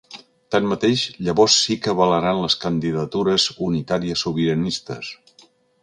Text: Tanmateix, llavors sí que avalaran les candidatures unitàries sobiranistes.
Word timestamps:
Tanmateix, 0.53 1.03
llavors 1.27 1.57
sí 1.65 1.77
que 1.83 1.91
avalaran 1.93 2.41
les 2.45 2.57
candidatures 2.65 3.49
unitàries 3.69 4.25
sobiranistes. 4.29 5.17